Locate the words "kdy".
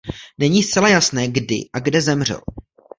1.27-1.63